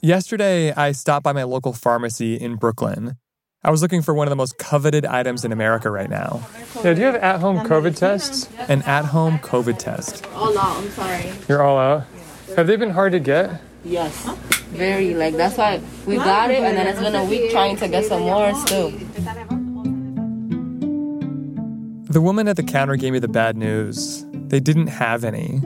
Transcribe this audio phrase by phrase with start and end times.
[0.00, 3.16] Yesterday, I stopped by my local pharmacy in Brooklyn.
[3.64, 6.46] I was looking for one of the most coveted items in America right now.
[6.84, 8.48] Yeah, do you have at home COVID tests?
[8.68, 10.24] An at home COVID test.
[10.34, 11.32] All out, I'm sorry.
[11.48, 12.04] You're all out?
[12.54, 13.60] Have they been hard to get?
[13.82, 14.24] Yes.
[14.70, 17.88] Very, like, that's why we got it, and then it's been a week trying to
[17.88, 18.90] get some more still.
[22.10, 24.24] The woman at the counter gave me the bad news.
[24.32, 25.60] They didn't have any.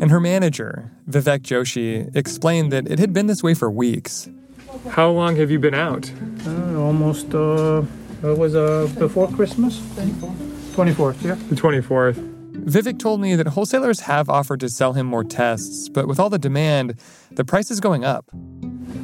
[0.00, 4.28] And her manager, Vivek Joshi, explained that it had been this way for weeks.
[4.90, 6.12] How long have you been out?
[6.46, 7.82] Uh, almost, uh,
[8.22, 9.78] it was uh, before Christmas?
[9.78, 11.34] 24th, yeah.
[11.48, 12.34] The 24th.
[12.64, 16.28] Vivek told me that wholesalers have offered to sell him more tests, but with all
[16.28, 17.00] the demand,
[17.30, 18.26] the price is going up.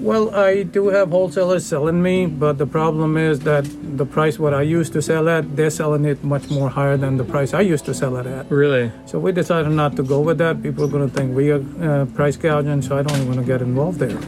[0.03, 3.65] Well, I do have wholesalers selling me, but the problem is that
[3.97, 7.19] the price what I used to sell at, they're selling it much more higher than
[7.19, 8.51] the price I used to sell it at.
[8.51, 8.91] Really?
[9.07, 10.61] So we decided not to go with that.
[10.61, 13.47] People are going to think we are uh, price gouging, so I don't want to
[13.47, 14.19] get involved there.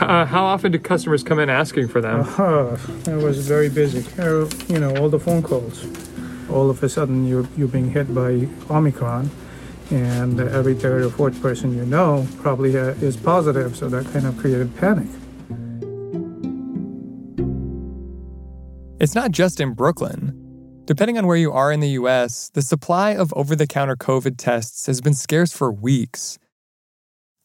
[0.00, 2.20] Uh, how often do customers come in asking for them?
[2.38, 2.76] Uh,
[3.08, 4.06] I was very busy.
[4.22, 5.84] Uh, you know, all the phone calls.
[6.48, 9.28] All of a sudden, you're, you're being hit by Omicron
[9.90, 14.26] and every third or fourth person you know probably uh, is positive, so that kind
[14.26, 15.06] of created panic.
[18.98, 20.42] It's not just in Brooklyn.
[20.86, 24.36] Depending on where you are in the US, the supply of over the counter COVID
[24.38, 26.38] tests has been scarce for weeks.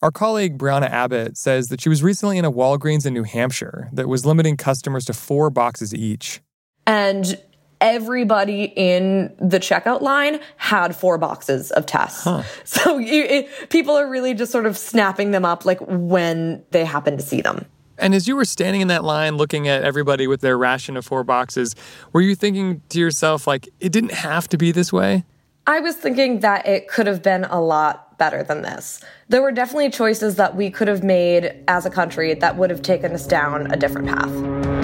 [0.02, 3.90] Our colleague Brianna Abbott says that she was recently in a Walgreens in New Hampshire
[3.94, 6.42] that was limiting customers to four boxes each.
[6.88, 7.40] And
[7.82, 12.24] everybody in the checkout line had four boxes of tests.
[12.24, 12.44] Huh.
[12.64, 16.86] So you, it, people are really just sort of snapping them up like when they
[16.86, 17.66] happen to see them.
[17.98, 21.06] And as you were standing in that line looking at everybody with their ration of
[21.06, 21.76] four boxes,
[22.14, 25.26] were you thinking to yourself, like, it didn't have to be this way?
[25.68, 29.04] I was thinking that it could have been a lot better than this.
[29.30, 32.82] There were definitely choices that we could have made as a country that would have
[32.82, 34.81] taken us down a different path.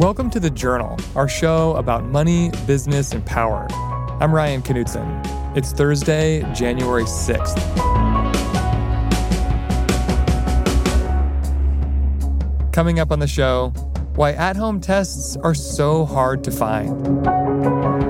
[0.00, 3.66] Welcome to The Journal, our show about money, business, and power.
[4.18, 5.04] I'm Ryan Knutson.
[5.54, 7.54] It's Thursday, January 6th.
[12.72, 13.74] Coming up on the show,
[14.14, 18.09] why at home tests are so hard to find.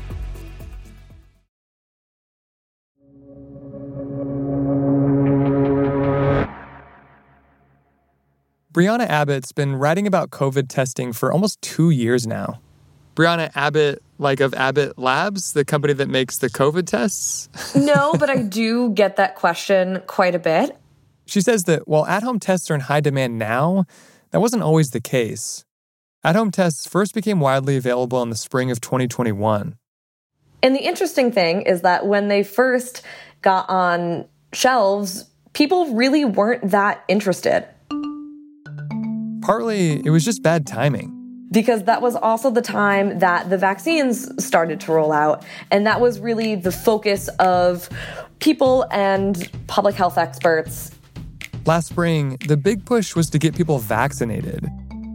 [8.73, 12.61] Brianna Abbott's been writing about COVID testing for almost two years now.
[13.15, 17.49] Brianna Abbott, like of Abbott Labs, the company that makes the COVID tests?
[17.75, 20.77] no, but I do get that question quite a bit.
[21.25, 23.83] She says that while at home tests are in high demand now,
[24.29, 25.65] that wasn't always the case.
[26.23, 29.75] At home tests first became widely available in the spring of 2021.
[30.63, 33.01] And the interesting thing is that when they first
[33.41, 37.67] got on shelves, people really weren't that interested.
[39.51, 41.11] Partly, it was just bad timing.
[41.51, 45.43] Because that was also the time that the vaccines started to roll out.
[45.71, 47.89] And that was really the focus of
[48.39, 50.91] people and public health experts.
[51.65, 54.69] Last spring, the big push was to get people vaccinated.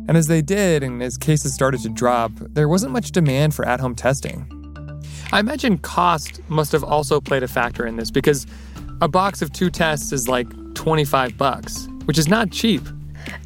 [0.06, 3.66] And as they did, and as cases started to drop, there wasn't much demand for
[3.66, 4.44] at home testing.
[5.32, 8.46] I imagine cost must have also played a factor in this because
[9.00, 12.82] a box of two tests is like 25 bucks, which is not cheap.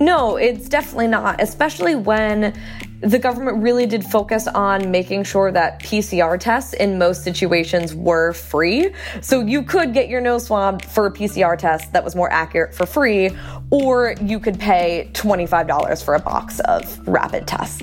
[0.01, 2.59] No, it's definitely not, especially when
[3.01, 8.33] the government really did focus on making sure that PCR tests in most situations were
[8.33, 8.91] free.
[9.23, 12.75] So you could get your nose swabbed for a PCR test that was more accurate
[12.75, 13.31] for free,
[13.71, 17.83] or you could pay $25 for a box of rapid tests.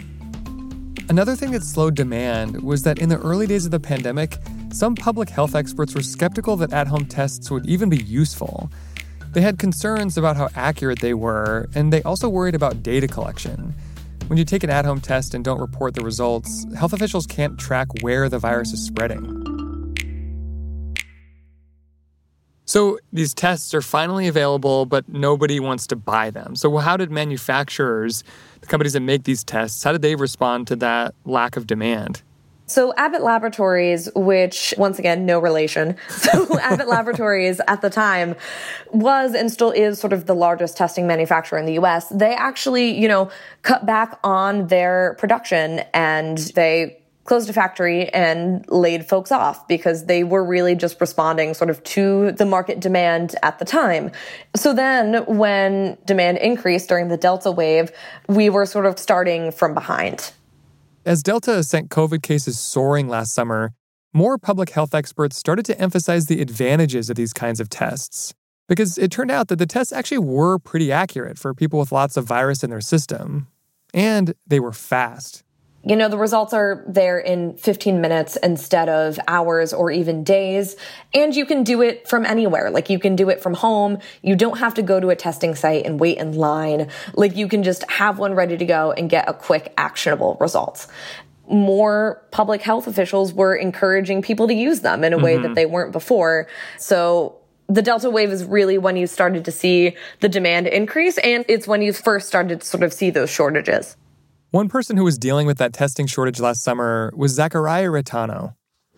[1.09, 4.37] Another thing that slowed demand was that in the early days of the pandemic,
[4.71, 8.69] some public health experts were skeptical that at home tests would even be useful.
[9.33, 13.73] They had concerns about how accurate they were, and they also worried about data collection.
[14.27, 17.57] When you take an at home test and don't report the results, health officials can't
[17.57, 19.43] track where the virus is spreading.
[22.65, 26.53] So these tests are finally available, but nobody wants to buy them.
[26.57, 28.25] So, how did manufacturers,
[28.59, 32.21] the companies that make these tests, how did they respond to that lack of demand?
[32.67, 35.95] So Abbott Laboratories, which once again, no relation.
[36.27, 38.35] So Abbott Laboratories at the time
[38.91, 42.09] was and still is sort of the largest testing manufacturer in the US.
[42.09, 43.31] They actually, you know,
[43.61, 50.05] cut back on their production and they closed a factory and laid folks off because
[50.05, 54.11] they were really just responding sort of to the market demand at the time.
[54.55, 57.91] So then when demand increased during the Delta wave,
[58.27, 60.31] we were sort of starting from behind.
[61.07, 63.71] As Delta sent COVID cases soaring last summer,
[64.13, 68.33] more public health experts started to emphasize the advantages of these kinds of tests.
[68.67, 72.17] Because it turned out that the tests actually were pretty accurate for people with lots
[72.17, 73.47] of virus in their system.
[73.93, 75.45] And they were fast.
[75.87, 80.75] You know, the results are there in 15 minutes instead of hours or even days.
[81.13, 82.69] And you can do it from anywhere.
[82.69, 83.99] Like you can do it from home.
[84.21, 86.89] You don't have to go to a testing site and wait in line.
[87.13, 90.87] Like you can just have one ready to go and get a quick actionable result.
[91.49, 95.43] More public health officials were encouraging people to use them in a way mm-hmm.
[95.43, 96.47] that they weren't before.
[96.77, 97.37] So
[97.67, 101.65] the Delta wave is really when you started to see the demand increase and it's
[101.65, 103.95] when you first started to sort of see those shortages.
[104.51, 108.55] One person who was dealing with that testing shortage last summer was Zachariah Reitano.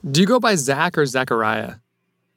[0.09, 1.75] Do you go by Zach or Zachariah?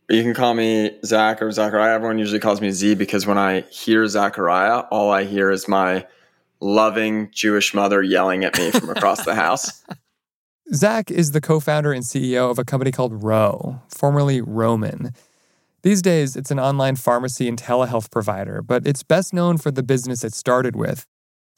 [0.08, 1.94] You can call me Zach or Zachariah.
[1.94, 6.06] Everyone usually calls me Z because when I hear Zachariah, all I hear is my
[6.60, 9.82] loving Jewish mother yelling at me from across the house.
[10.74, 15.12] Zach is the co founder and CEO of a company called Ro, formerly Roman.
[15.82, 19.82] These days, it's an online pharmacy and telehealth provider, but it's best known for the
[19.82, 21.06] business it started with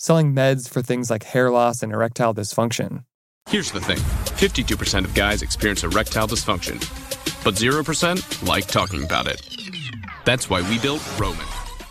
[0.05, 3.05] selling meds for things like hair loss and erectile dysfunction.
[3.49, 6.77] Here's the thing 52% of guys experience erectile dysfunction,
[7.43, 9.41] but 0% like talking about it.
[10.27, 11.47] That's why we built Roman.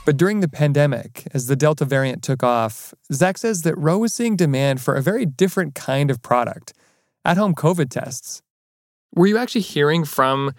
[0.05, 4.13] But during the pandemic, as the Delta variant took off, Zach says that Ro was
[4.13, 6.73] seeing demand for a very different kind of product
[7.25, 8.43] at home COVID tests.
[9.15, 10.53] Were you actually hearing from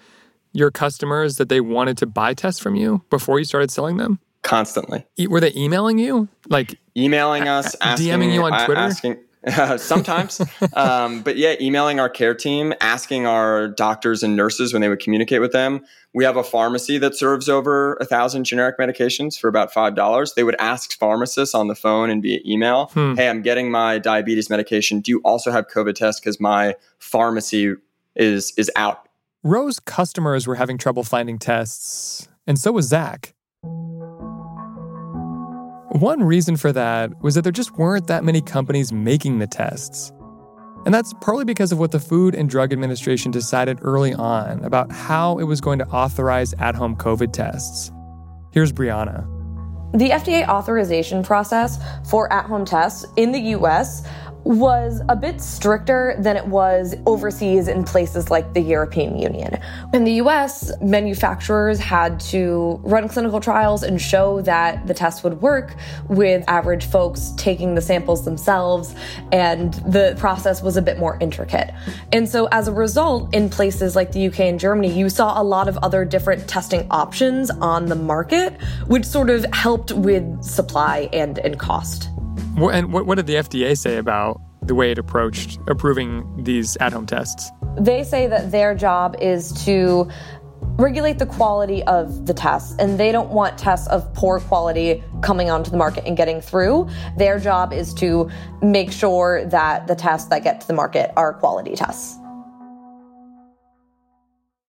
[0.53, 4.19] your customers that they wanted to buy tests from you before you started selling them?
[4.44, 5.05] Constantly.
[5.19, 6.29] E- were they emailing you?
[6.49, 8.81] Like emailing us, asking, DMing you on Twitter?
[8.81, 10.41] Asking, uh, sometimes.
[10.75, 15.00] um, but yeah, emailing our care team, asking our doctors and nurses when they would
[15.00, 15.85] communicate with them.
[16.12, 20.35] We have a pharmacy that serves over a thousand generic medications for about five dollars.
[20.35, 23.14] They would ask pharmacists on the phone and via email, hmm.
[23.14, 25.00] "Hey, I'm getting my diabetes medication.
[25.00, 26.20] Do you also have COVID tests?
[26.20, 27.75] Because my pharmacy
[28.14, 29.08] is is out."
[29.43, 33.35] Ro's customers were having trouble finding tests, and so was Zach.
[35.94, 40.12] One reason for that was that there just weren't that many companies making the tests.
[40.85, 44.91] And that's partly because of what the Food and Drug Administration decided early on about
[44.91, 47.93] how it was going to authorize at home COVID tests.
[48.50, 49.23] Here's Brianna.
[49.96, 51.79] The FDA authorization process
[52.11, 54.05] for at home tests in the US
[54.44, 59.58] was a bit stricter than it was overseas in places like the European Union.
[59.93, 65.41] In the US, manufacturers had to run clinical trials and show that the test would
[65.41, 65.75] work
[66.08, 68.94] with average folks taking the samples themselves,
[69.32, 71.73] and the process was a bit more intricate.
[72.12, 75.44] And so, as a result, in places like the UK and Germany, you saw a
[75.44, 81.08] lot of other different testing options on the market, which sort of helped with supply
[81.12, 82.11] and, and cost.
[82.56, 86.93] And what, what did the FDA say about the way it approached approving these at
[86.93, 87.51] home tests?
[87.79, 90.08] They say that their job is to
[90.77, 95.51] regulate the quality of the tests, and they don't want tests of poor quality coming
[95.51, 96.89] onto the market and getting through.
[97.17, 98.31] Their job is to
[98.63, 102.19] make sure that the tests that get to the market are quality tests.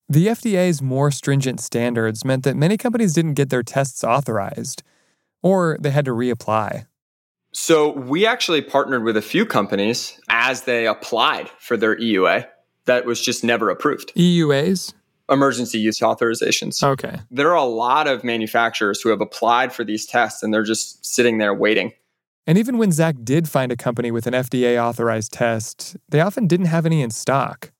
[0.09, 4.83] The FDA's more stringent standards meant that many companies didn't get their tests authorized,
[5.41, 6.85] or they had to reapply.
[7.53, 12.47] So we actually partnered with a few companies as they applied for their EUA
[12.85, 14.11] that was just never approved.
[14.15, 14.93] EUAs?
[15.29, 16.83] Emergency use authorizations.
[16.83, 17.19] Okay.
[17.31, 21.05] There are a lot of manufacturers who have applied for these tests and they're just
[21.05, 21.93] sitting there waiting.
[22.45, 26.47] And even when Zach did find a company with an FDA authorized test, they often
[26.47, 27.71] didn't have any in stock.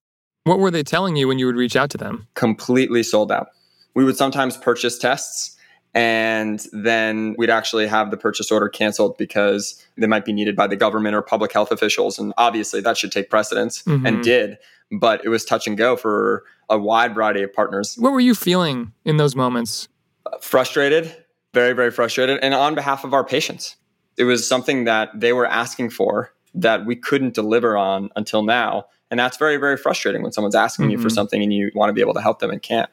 [0.46, 2.28] What were they telling you when you would reach out to them?
[2.36, 3.48] Completely sold out.
[3.96, 5.58] We would sometimes purchase tests
[5.94, 10.68] and then we'd actually have the purchase order canceled because they might be needed by
[10.68, 14.06] the government or public health officials and obviously that should take precedence mm-hmm.
[14.06, 14.58] and did
[14.92, 18.36] but it was touch and go for a wide variety of partners what were you
[18.36, 19.88] feeling in those moments
[20.26, 21.16] uh, frustrated
[21.54, 23.76] very very frustrated and on behalf of our patients
[24.18, 28.86] it was something that they were asking for that we couldn't deliver on until now
[29.12, 30.92] and that's very very frustrating when someone's asking mm-hmm.
[30.92, 31.16] you for mm-hmm.
[31.16, 32.90] something and you want to be able to help them and can't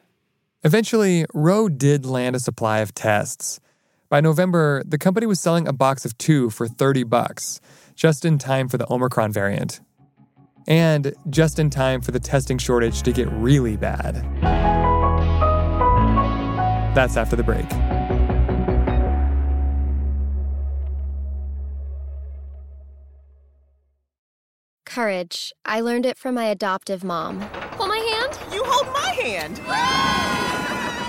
[0.63, 3.59] Eventually, Ro did land a supply of tests.
[4.09, 7.59] By November, the company was selling a box of two for 30 bucks,
[7.95, 9.81] just in time for the Omicron variant.
[10.67, 14.13] and just in time for the testing shortage to get really bad.
[16.93, 17.67] That's after the break.
[24.85, 25.53] Courage.
[25.65, 27.41] I learned it from my adoptive mom.
[27.77, 28.53] Hold my hand.
[28.53, 30.50] You hold my hand.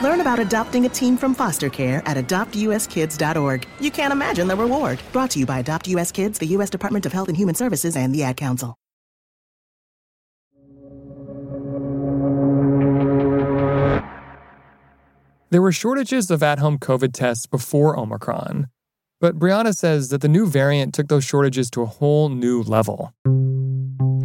[0.02, 3.68] Learn about adopting a team from foster care at adoptuskids.org.
[3.78, 5.00] You can't imagine the reward.
[5.12, 6.71] Brought to you by Adopt US Kids, the U.S.
[6.71, 8.76] Department of Health and Human Services, and the Ad Council.
[15.50, 18.68] There were shortages of at home COVID tests before Omicron,
[19.21, 23.12] but Brianna says that the new variant took those shortages to a whole new level.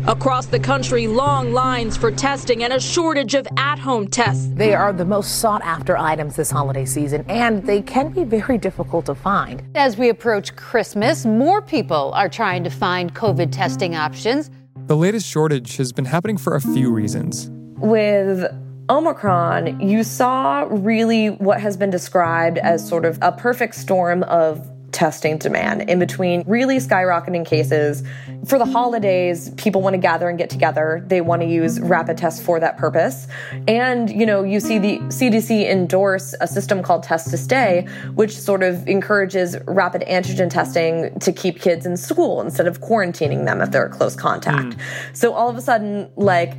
[0.07, 4.47] Across the country, long lines for testing and a shortage of at home tests.
[4.53, 8.57] They are the most sought after items this holiday season, and they can be very
[8.57, 9.61] difficult to find.
[9.75, 14.49] As we approach Christmas, more people are trying to find COVID testing options.
[14.85, 17.49] The latest shortage has been happening for a few reasons.
[17.75, 18.45] With
[18.89, 24.71] Omicron, you saw really what has been described as sort of a perfect storm of
[24.91, 28.03] testing demand in between really skyrocketing cases.
[28.45, 31.03] For the holidays, people want to gather and get together.
[31.07, 33.27] They want to use rapid tests for that purpose.
[33.67, 38.37] And, you know, you see the CDC endorse a system called Test to Stay, which
[38.37, 43.61] sort of encourages rapid antigen testing to keep kids in school instead of quarantining them
[43.61, 44.77] if they're a close contact.
[44.77, 44.79] Mm.
[45.13, 46.53] So all of a sudden, like,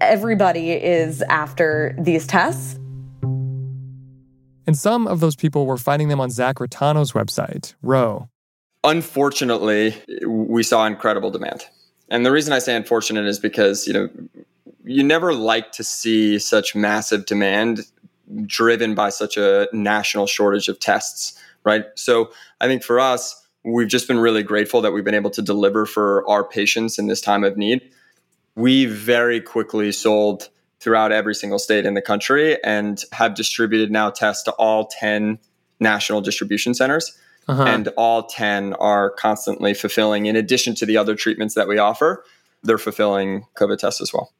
[0.00, 2.78] everybody is after these tests.
[4.66, 8.28] And some of those people were finding them on Zach Reitano's website, Ro.
[8.84, 9.94] Unfortunately,
[10.26, 11.64] we saw incredible demand.
[12.08, 14.08] And the reason I say unfortunate is because, you know,
[14.84, 17.80] you never like to see such massive demand
[18.44, 21.84] driven by such a national shortage of tests, right?
[21.96, 22.30] So
[22.60, 25.86] I think for us, we've just been really grateful that we've been able to deliver
[25.86, 27.82] for our patients in this time of need.
[28.54, 30.48] We very quickly sold
[30.86, 35.36] throughout every single state in the country and have distributed now tests to all 10
[35.80, 37.18] national distribution centers.
[37.48, 37.64] Uh-huh.
[37.64, 42.24] And all 10 are constantly fulfilling, in addition to the other treatments that we offer,
[42.62, 44.32] they're fulfilling COVID tests as well.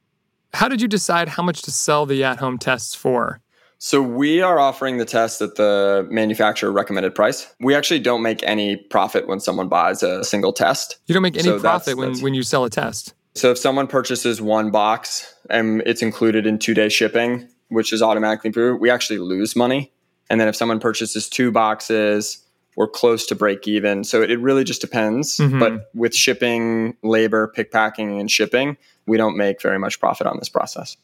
[0.55, 3.41] How did you decide how much to sell the at home tests for?
[3.79, 7.53] So we are offering the test at the manufacturer recommended price.
[7.59, 10.99] We actually don't make any profit when someone buys a single test.
[11.07, 13.15] You don't make any so profit that's, when, that's, when you sell a test.
[13.37, 18.03] So if someone purchases one box and it's included in two day shipping, which is
[18.03, 19.93] automatically approved, we actually lose money.
[20.31, 22.45] And then if someone purchases two boxes,
[22.77, 24.05] we're close to break even.
[24.05, 25.39] So it really just depends.
[25.39, 25.59] Mm-hmm.
[25.59, 28.77] But with shipping, labor, pick packing, and shipping,
[29.07, 30.97] we don't make very much profit on this process.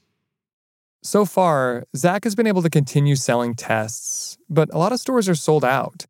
[1.03, 5.29] So far, Zach has been able to continue selling tests, but a lot of stores
[5.29, 6.07] are sold out.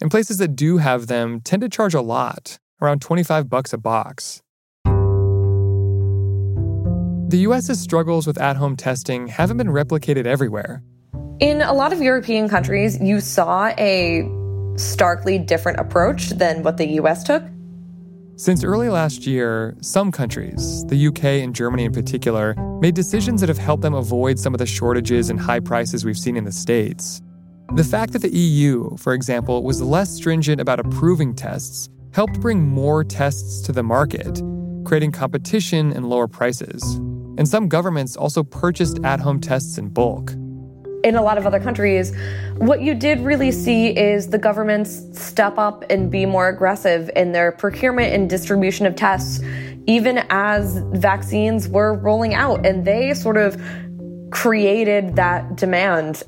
[0.00, 3.78] And places that do have them tend to charge a lot, around 25 bucks a
[3.78, 4.42] box.
[7.28, 10.82] The US's struggles with at home testing haven't been replicated everywhere.
[11.40, 14.26] In a lot of European countries, you saw a
[14.76, 17.42] starkly different approach than what the US took.
[18.36, 23.50] Since early last year, some countries, the UK and Germany in particular, made decisions that
[23.50, 26.52] have helped them avoid some of the shortages and high prices we've seen in the
[26.52, 27.20] States.
[27.74, 32.66] The fact that the EU, for example, was less stringent about approving tests helped bring
[32.66, 34.42] more tests to the market,
[34.86, 36.98] creating competition and lower prices.
[37.38, 40.32] And some governments also purchased at home tests in bulk.
[41.04, 42.12] In a lot of other countries,
[42.56, 47.30] what you did really see is the governments step up and be more aggressive in
[47.30, 49.40] their procurement and distribution of tests,
[49.86, 52.66] even as vaccines were rolling out.
[52.66, 53.56] And they sort of
[54.32, 56.24] created that demand.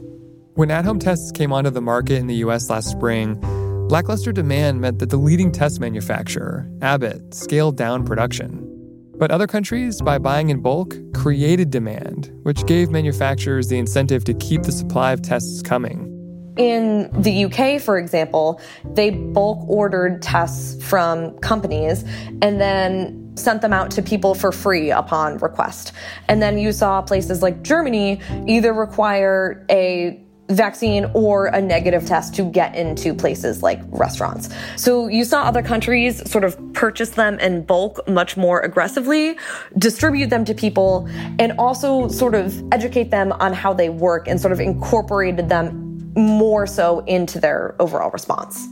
[0.54, 3.40] When at home tests came onto the market in the US last spring,
[3.88, 8.69] Lackluster demand meant that the leading test manufacturer, Abbott, scaled down production.
[9.20, 14.32] But other countries, by buying in bulk, created demand, which gave manufacturers the incentive to
[14.32, 16.06] keep the supply of tests coming.
[16.56, 18.62] In the UK, for example,
[18.94, 22.02] they bulk ordered tests from companies
[22.40, 25.92] and then sent them out to people for free upon request.
[26.28, 32.34] And then you saw places like Germany either require a vaccine or a negative test
[32.34, 34.48] to get into places like restaurants.
[34.76, 39.36] So you saw other countries sort of purchase them in bulk much more aggressively,
[39.78, 44.40] distribute them to people, and also sort of educate them on how they work and
[44.40, 48.66] sort of incorporated them more so into their overall response.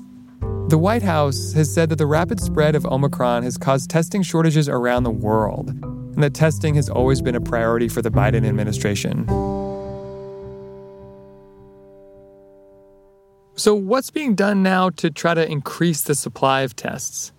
[0.69, 4.69] The White House has said that the rapid spread of Omicron has caused testing shortages
[4.69, 9.27] around the world, and that testing has always been a priority for the Biden administration.
[13.59, 17.33] So, what's being done now to try to increase the supply of tests?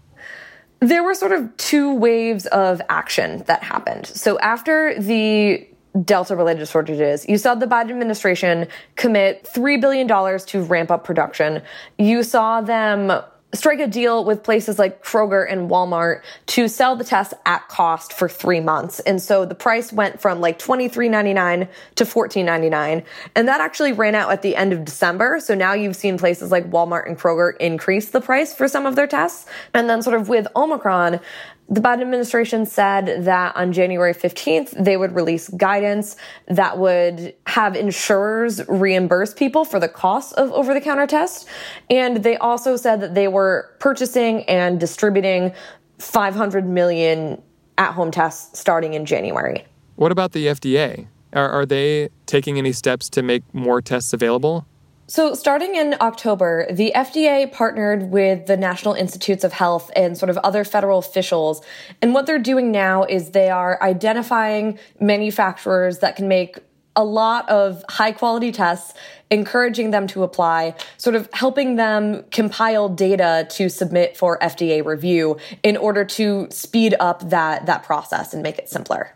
[0.82, 4.06] There were sort of two waves of action that happened.
[4.06, 5.68] So after the
[6.06, 7.28] Delta related shortages.
[7.28, 11.64] You saw the Biden administration commit $3 billion to ramp up production.
[11.98, 13.12] You saw them
[13.54, 18.14] strike a deal with places like Kroger and Walmart to sell the test at cost
[18.14, 19.00] for three months.
[19.02, 23.04] And so the price went from like $23.99 to $14.99.
[23.36, 25.40] And that actually ran out at the end of December.
[25.40, 28.96] So now you've seen places like Walmart and Kroger increase the price for some of
[28.96, 29.48] their tests.
[29.74, 31.20] And then sort of with Omicron,
[31.70, 36.16] the Biden administration said that on January 15th, they would release guidance
[36.48, 41.46] that would have insurers reimburse people for the cost of over the counter tests.
[41.90, 45.54] And they also said that they were purchasing and distributing
[46.00, 47.40] 500 million
[47.78, 49.64] at home tests starting in January.
[49.96, 51.08] What about the FDA?
[51.34, 54.66] Are, are they taking any steps to make more tests available?
[55.10, 60.30] So, starting in October, the FDA partnered with the National Institutes of Health and sort
[60.30, 61.64] of other federal officials.
[62.00, 66.60] And what they're doing now is they are identifying manufacturers that can make
[66.96, 68.94] a lot of high quality tests,
[69.32, 75.38] encouraging them to apply, sort of helping them compile data to submit for FDA review
[75.64, 79.16] in order to speed up that, that process and make it simpler.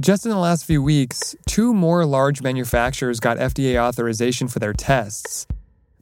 [0.00, 4.72] Just in the last few weeks, two more large manufacturers got FDA authorization for their
[4.72, 5.46] tests.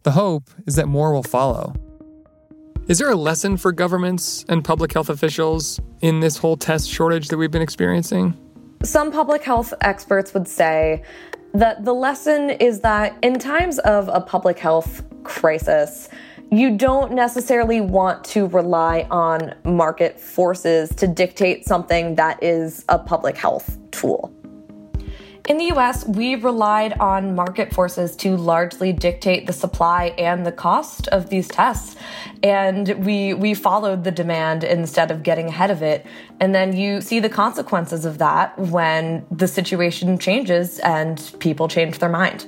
[0.02, 1.74] The hope is that more will follow.
[2.88, 7.28] Is there a lesson for governments and public health officials in this whole test shortage
[7.28, 8.34] that we've been experiencing?
[8.82, 11.02] Some public health experts would say
[11.52, 16.08] that the lesson is that in times of a public health crisis,
[16.52, 22.98] you don't necessarily want to rely on market forces to dictate something that is a
[22.98, 24.30] public health tool.
[25.48, 30.52] In the US, we've relied on market forces to largely dictate the supply and the
[30.52, 31.96] cost of these tests.
[32.42, 36.04] And we, we followed the demand instead of getting ahead of it.
[36.38, 41.98] And then you see the consequences of that when the situation changes and people change
[41.98, 42.46] their mind.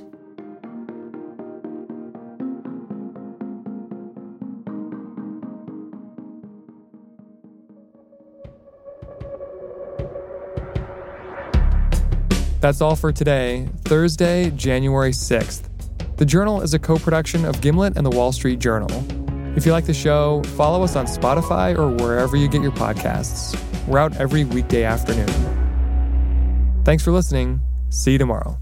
[12.65, 15.69] That's all for today, Thursday, January 6th.
[16.17, 18.89] The Journal is a co production of Gimlet and the Wall Street Journal.
[19.55, 23.55] If you like the show, follow us on Spotify or wherever you get your podcasts.
[23.85, 25.27] We're out every weekday afternoon.
[26.85, 27.61] Thanks for listening.
[27.89, 28.57] See you tomorrow.